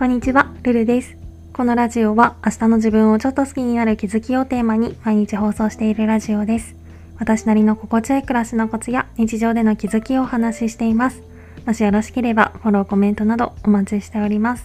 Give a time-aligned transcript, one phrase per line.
[0.00, 1.14] こんにちは、ルルです。
[1.52, 6.74] このラジオは明日の自分をちょっと好きになる気づきをテーマに毎日放送しているラジオです。
[7.18, 11.20] 私なりの心地よい暮らしのコツや日常での気づきをお話ししています。
[11.66, 14.64] もしよろしければフォロー、コメントなどお待ちしております。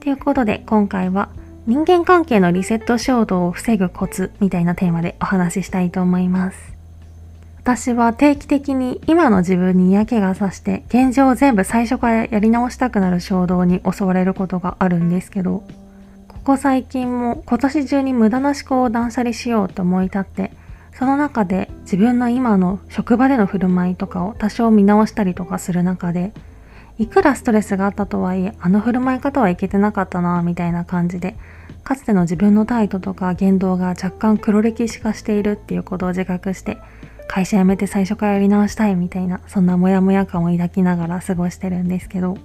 [0.00, 1.30] ということで今回は
[1.66, 6.81] 人間関係のリセット衝動を防ぐコツみたいなテーマでお話ししたいと思います。
[7.64, 15.62] 私は定期的に今の自分に嫌気がさして現状を全部最初からやり直したくなる衝動に襲われることがあるんですけど
[16.26, 20.50] ここ最近も今年中に無駄な思考を断捨離しようと思い立って
[20.92, 26.32] その中で自分の今の職場での振る舞いとかを多少見直したりとかする中で
[26.98, 31.36] いくらストレスがあったとはいえあの振る舞い方はいけてなかったなみたいな感じで
[31.84, 36.78] かつての自分の態度とか言動が若干黒歴史化しているっていうことを自覚して
[37.28, 42.36] 会社辞めて最初からやり直したいみたいなそんなモヤモヤ感を抱きながら過ごしてるんですけど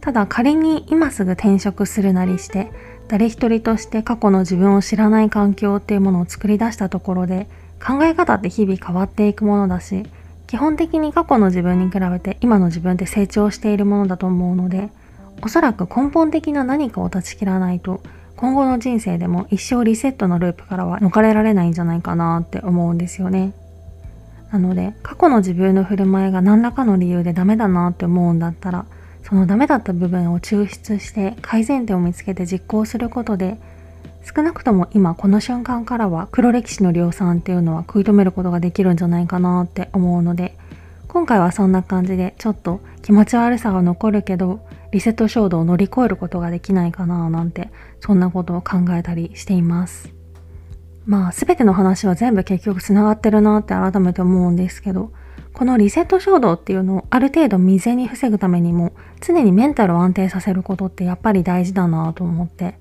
[0.00, 2.70] ただ仮に今すぐ転職するなりして
[3.08, 7.46] 誰一人として過去の自分を知らない環境っていうものを作り出したところで
[7.84, 10.04] 考え方って日々変わっていくものだし
[10.46, 14.90] 基本的に過去の自分に比べて今の自分って成長しているものだと思うので
[15.42, 18.00] おそらく根本的な何かを断ち切らないと
[18.36, 23.52] 今後の人生でも一生リセットのループからは逃れられないんじゃないかなって思うんですよね。
[24.54, 28.86] なので過去の自分の振る舞いが何らかの理由でダメだなって思うんだったら
[29.24, 33.58] そのダメだった部分を抽出して改善点を見つけて実行することで
[34.22, 40.56] 少なくとも今この瞬間からは黒歴史の量産っていうのは食い止めることができるんじゃないかなって思うので
[41.08, 44.60] 今回はそんな感じでちょっと気持ち悪さが残るけど
[44.92, 50.13] リセット衝動を乗り越えることができないかななんてそんなことを考えたりしています。
[51.06, 55.12] まあ全ての話は全部結局つながってるなって改めて思うんですけど
[55.52, 62.76] このリセット衝動っていうのをある程度未然に防ぐためにも常にメンタルを安定させることってやっぱり大事だなと思って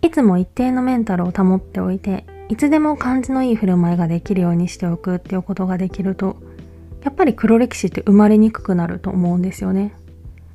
[0.00, 6.36] いつも一定のメンタルを保っておいていつでも感じのいい振る舞いができるようにしておくっていうことができると
[7.02, 9.94] やっぱり黒歴史って生まれにくくなると思うんですよね。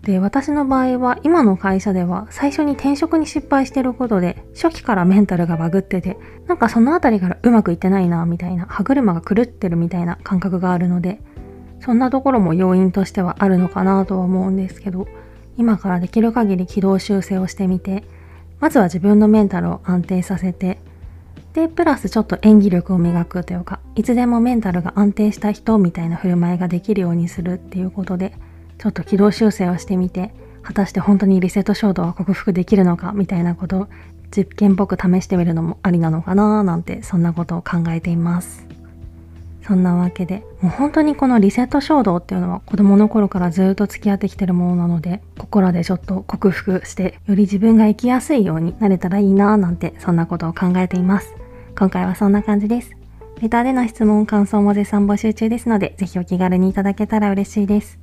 [0.03, 11.21] で私の場合は今の会社では最初に転職に失敗してることで初期からメンタルがバグっててなんかそのあたりからうまくいってないなみたいな歯車が狂ってるみたいな感覚があるので
[11.79, 15.07] そんなところも要因としてはあるのかなとは思うんですけど
[15.57, 18.03] 今からできる限り軌道修正をしてみて
[18.59, 20.79] まずは自分のメンタルを安定させて
[21.53, 28.33] でプラスちょっと演技力を磨くというかいつでもメンタルが安定した人みたいな振る舞いができるようにするっていうことで
[28.83, 33.87] ちょっと軌道修正をしてみて果たして本当にリセット衝動は克服できるのかみたいなことを
[34.35, 38.67] 実験っぽく試してみるのもありなのかななんてそんなことを考えています。
[39.65, 51.33] そんなわけでもう本当にこのリセット衝動っていうのは子供の頃からずっと付き合ってきてるものなのでここらでちょっと克服してより自分が生きやすいようになれたらいいななんてそんなことを考えています。
[51.79, 52.91] 今回はそんな感じです。
[53.41, 58.02] レターでの質問感想も絶賛募集中ですのでぜひお気軽にいただけたら嬉しいです。